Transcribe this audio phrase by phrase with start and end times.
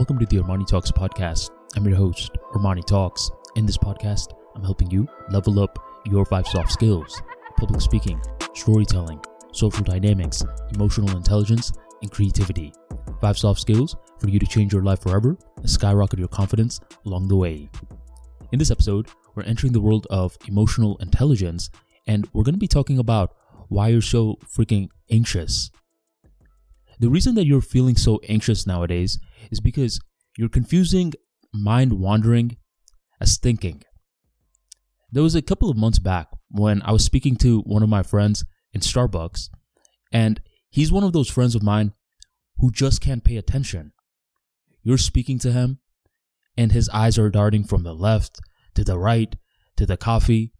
[0.00, 1.50] Welcome to the Armani Talks podcast.
[1.76, 3.30] I'm your host, Armani Talks.
[3.56, 7.20] In this podcast, I'm helping you level up your five soft skills
[7.58, 8.18] public speaking,
[8.54, 9.20] storytelling,
[9.52, 10.42] social dynamics,
[10.74, 12.72] emotional intelligence, and creativity.
[13.20, 17.28] Five soft skills for you to change your life forever and skyrocket your confidence along
[17.28, 17.68] the way.
[18.52, 21.68] In this episode, we're entering the world of emotional intelligence,
[22.06, 23.34] and we're going to be talking about
[23.68, 25.70] why you're so freaking anxious.
[27.00, 29.18] The reason that you're feeling so anxious nowadays
[29.50, 30.00] is because
[30.36, 31.14] you're confusing
[31.50, 32.58] mind wandering
[33.22, 33.82] as thinking.
[35.10, 38.02] There was a couple of months back when I was speaking to one of my
[38.02, 39.48] friends in Starbucks,
[40.12, 41.94] and he's one of those friends of mine
[42.58, 43.92] who just can't pay attention.
[44.82, 45.78] You're speaking to him,
[46.54, 48.40] and his eyes are darting from the left
[48.74, 49.34] to the right
[49.76, 50.52] to the coffee,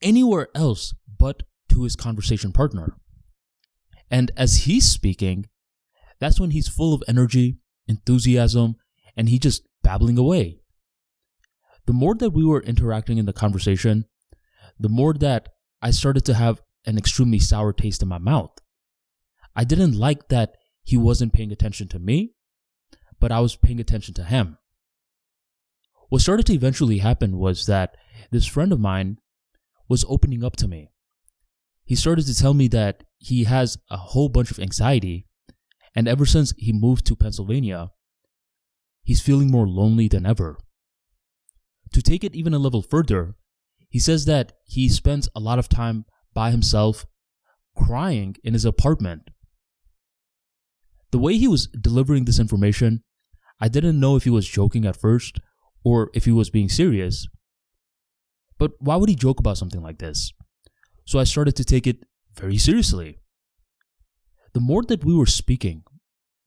[0.00, 2.96] anywhere else but to his conversation partner.
[4.10, 5.46] And as he's speaking,
[6.20, 8.76] that's when he's full of energy, enthusiasm,
[9.16, 10.60] and he just babbling away.
[11.86, 14.04] The more that we were interacting in the conversation,
[14.78, 15.48] the more that
[15.80, 18.56] I started to have an extremely sour taste in my mouth.
[19.54, 22.34] I didn't like that he wasn't paying attention to me,
[23.20, 24.58] but I was paying attention to him.
[26.08, 27.96] What started to eventually happen was that
[28.30, 29.18] this friend of mine
[29.88, 30.90] was opening up to me.
[31.84, 35.27] He started to tell me that he has a whole bunch of anxiety
[35.98, 37.90] and ever since he moved to Pennsylvania,
[39.02, 40.56] he's feeling more lonely than ever.
[41.92, 43.34] To take it even a level further,
[43.88, 47.04] he says that he spends a lot of time by himself
[47.76, 49.30] crying in his apartment.
[51.10, 53.02] The way he was delivering this information,
[53.60, 55.40] I didn't know if he was joking at first
[55.82, 57.26] or if he was being serious.
[58.56, 60.32] But why would he joke about something like this?
[61.06, 62.04] So I started to take it
[62.36, 63.18] very seriously.
[64.54, 65.84] The more that we were speaking,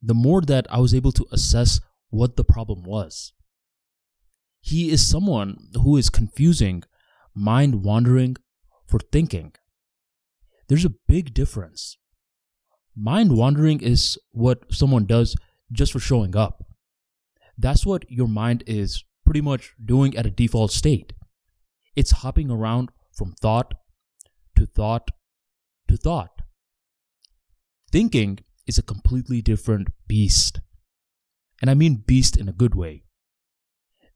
[0.00, 3.32] the more that I was able to assess what the problem was.
[4.60, 6.84] He is someone who is confusing
[7.34, 8.36] mind wandering
[8.86, 9.52] for thinking.
[10.68, 11.96] There's a big difference.
[12.94, 15.36] Mind wandering is what someone does
[15.72, 16.64] just for showing up.
[17.56, 21.12] That's what your mind is pretty much doing at a default state.
[21.96, 23.74] It's hopping around from thought
[24.56, 25.10] to thought
[25.88, 26.31] to thought.
[27.92, 30.60] Thinking is a completely different beast.
[31.60, 33.04] And I mean beast in a good way.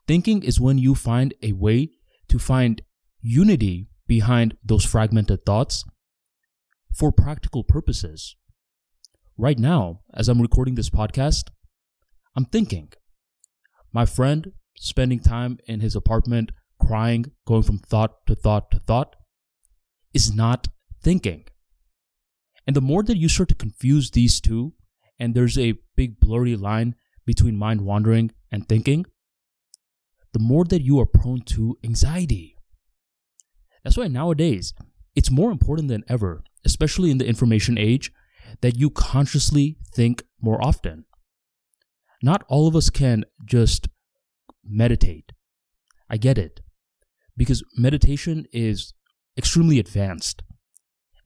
[0.08, 1.90] Thinking is when you find a way
[2.28, 2.80] to find
[3.20, 5.84] unity behind those fragmented thoughts
[6.94, 8.34] for practical purposes.
[9.36, 11.50] Right now, as I'm recording this podcast,
[12.34, 12.92] I'm thinking.
[13.92, 16.50] My friend spending time in his apartment
[16.80, 19.16] crying, going from thought to thought to thought,
[20.14, 20.68] is not
[21.02, 21.44] thinking.
[22.66, 24.72] And the more that you start to confuse these two,
[25.18, 26.94] and there's a big blurry line
[27.24, 29.06] between mind wandering and thinking,
[30.32, 32.56] the more that you are prone to anxiety.
[33.82, 34.74] That's why nowadays,
[35.14, 38.12] it's more important than ever, especially in the information age,
[38.60, 41.04] that you consciously think more often.
[42.22, 43.88] Not all of us can just
[44.64, 45.32] meditate.
[46.10, 46.60] I get it.
[47.36, 48.94] Because meditation is
[49.36, 50.42] extremely advanced.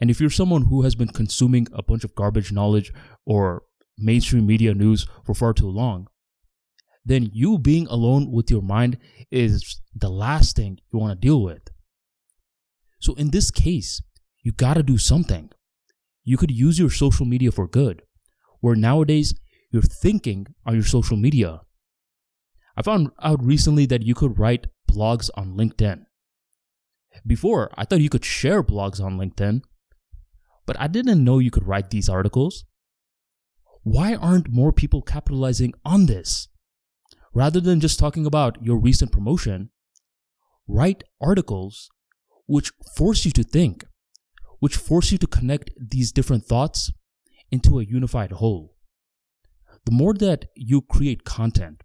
[0.00, 2.92] And if you're someone who has been consuming a bunch of garbage knowledge
[3.26, 3.64] or
[3.98, 6.08] mainstream media news for far too long,
[7.04, 8.98] then you being alone with your mind
[9.30, 11.68] is the last thing you want to deal with.
[12.98, 14.02] So in this case,
[14.42, 15.50] you got to do something.
[16.24, 18.02] You could use your social media for good,
[18.60, 19.34] where nowadays
[19.70, 21.60] you're thinking on your social media.
[22.76, 26.04] I found out recently that you could write blogs on LinkedIn.
[27.26, 29.62] Before, I thought you could share blogs on LinkedIn,
[30.66, 32.64] but I didn't know you could write these articles.
[33.82, 36.48] Why aren't more people capitalizing on this?
[37.32, 39.70] Rather than just talking about your recent promotion,
[40.66, 41.88] write articles
[42.46, 43.84] which force you to think,
[44.58, 46.90] which force you to connect these different thoughts
[47.50, 48.74] into a unified whole.
[49.86, 51.82] The more that you create content,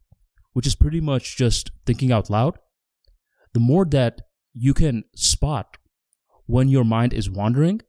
[0.53, 2.57] which is pretty much just thinking out loud,
[3.53, 4.21] the more that
[4.53, 5.77] you can spot
[6.45, 7.81] when your mind is wandering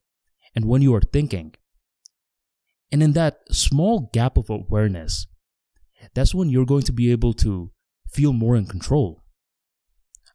[0.57, 1.55] and when you are thinking.
[2.91, 5.27] And in that small gap of awareness,
[6.15, 7.71] that's when you're going to be able to
[8.09, 9.23] feel more in control.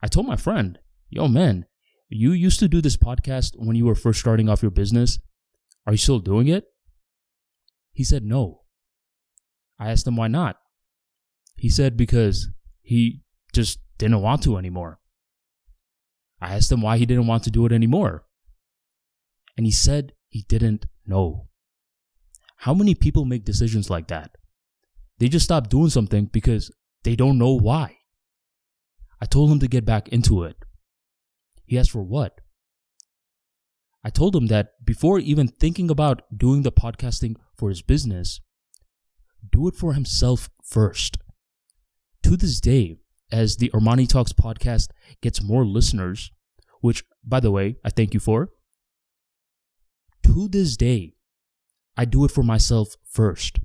[0.04, 0.78] I told my friend,
[1.10, 1.66] yo, man,
[2.08, 5.20] you used to do this podcast when you were first starting off your business.
[5.88, 6.66] Are you still doing it?
[7.94, 8.62] He said no.
[9.80, 10.58] I asked him why not.
[11.56, 12.50] He said because
[12.82, 13.22] he
[13.54, 15.00] just didn't want to anymore.
[16.40, 18.26] I asked him why he didn't want to do it anymore
[19.62, 21.48] and he said he didn't know.
[22.56, 24.32] How many people make decisions like that?
[25.20, 26.72] They just stop doing something because
[27.04, 27.98] they don't know why.
[29.22, 30.56] I told him to get back into it.
[31.64, 32.42] He asked for what?
[34.04, 38.42] I told him that before even thinking about doing the podcasting for his business,
[39.48, 41.20] do it for himself first.
[42.24, 42.96] To this day,
[43.32, 44.90] as the Armani Talks podcast
[45.22, 46.32] gets more listeners,
[46.80, 48.50] which, by the way, I thank you for,
[50.24, 51.16] to this day,
[51.98, 53.60] I do it for myself first.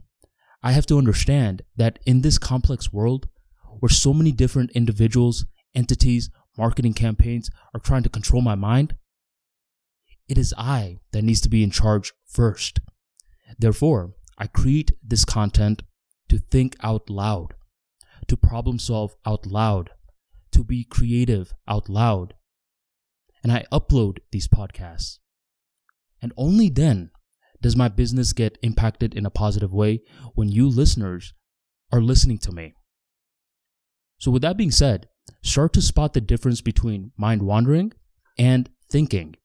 [0.62, 3.28] I have to understand that in this complex world,
[3.80, 8.96] where so many different individuals, entities, marketing campaigns are trying to control my mind,
[10.28, 12.80] it is I that needs to be in charge first.
[13.58, 15.82] Therefore, I create this content
[16.28, 17.54] to think out loud,
[18.26, 19.90] to problem solve out loud,
[20.50, 22.34] to be creative out loud.
[23.42, 25.18] And I upload these podcasts.
[26.22, 27.10] And only then
[27.60, 30.02] does my business get impacted in a positive way
[30.34, 31.34] when you listeners
[31.92, 32.74] are listening to me.
[34.18, 35.08] So, with that being said,
[35.42, 37.92] start to spot the difference between mind wandering
[38.38, 39.36] and thinking.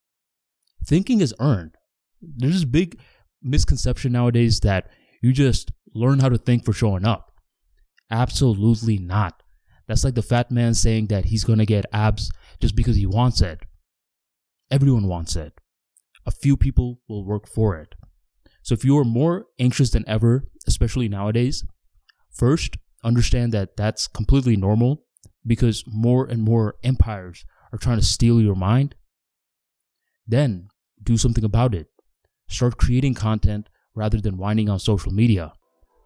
[0.85, 1.75] Thinking is earned.
[2.21, 2.99] There's this big
[3.41, 4.89] misconception nowadays that
[5.21, 7.31] you just learn how to think for showing up.
[8.09, 9.41] Absolutely not.
[9.87, 13.41] That's like the fat man saying that he's gonna get abs just because he wants
[13.41, 13.59] it.
[14.69, 15.53] Everyone wants it.
[16.25, 17.95] A few people will work for it.
[18.63, 21.65] So if you are more anxious than ever, especially nowadays,
[22.31, 25.03] first understand that that's completely normal
[25.45, 28.95] because more and more empires are trying to steal your mind.
[30.27, 30.67] Then
[31.01, 31.87] do something about it.
[32.47, 35.53] Start creating content rather than whining on social media.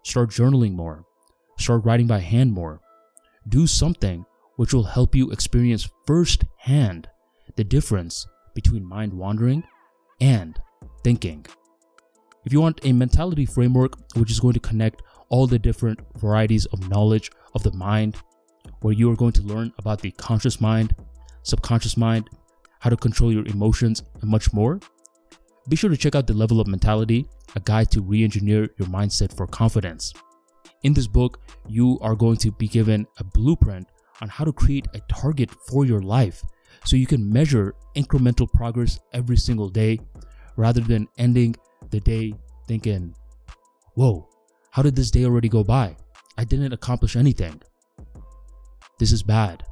[0.02, 1.04] Start journaling more.
[1.58, 2.80] Start writing by hand more.
[3.48, 4.24] Do something
[4.56, 7.08] which will help you experience firsthand
[7.56, 9.62] the difference between mind wandering
[10.20, 10.60] and
[11.02, 11.46] thinking.
[12.44, 16.66] If you want a mentality framework which is going to connect all the different varieties
[16.66, 18.16] of knowledge of the mind,
[18.80, 20.94] where you are going to learn about the conscious mind,
[21.42, 22.28] subconscious mind,
[22.80, 24.78] how to control your emotions, and much more,
[25.68, 27.26] be sure to check out The Level Up Mentality,
[27.56, 30.12] a guide to re engineer your mindset for confidence.
[30.84, 33.88] In this book, you are going to be given a blueprint
[34.20, 36.42] on how to create a target for your life
[36.86, 39.98] so you can measure incremental progress every single day
[40.56, 41.54] rather than ending
[41.90, 42.34] the day
[42.68, 43.14] thinking,
[43.94, 44.28] whoa,
[44.70, 45.96] how did this day already go by?
[46.38, 47.60] I didn't accomplish anything.
[48.98, 49.64] This is bad.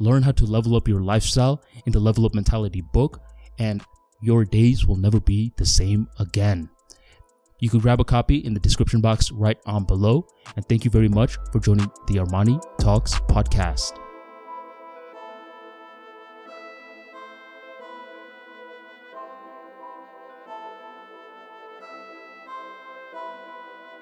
[0.00, 3.20] Learn how to level up your lifestyle in the Level Up Mentality book,
[3.58, 3.82] and
[4.22, 6.68] your days will never be the same again.
[7.60, 10.26] You can grab a copy in the description box right on below.
[10.56, 14.09] And thank you very much for joining the Armani Talks podcast.